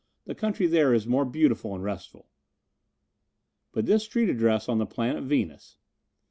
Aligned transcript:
The 0.25 0.33
country 0.33 0.65
there 0.65 0.95
is 0.95 1.05
more 1.05 1.25
beautiful 1.25 1.75
and 1.75 1.83
restful. 1.83 2.27
"But 3.71 3.85
this 3.85 4.03
street 4.03 4.29
address 4.29 4.67
on 4.67 4.79
the 4.79 4.87
planet 4.87 5.23
Venus. 5.25 5.77